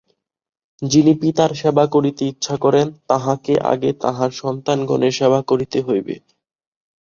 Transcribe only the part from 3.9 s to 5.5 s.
তাঁহার সন্তানগণের সেবা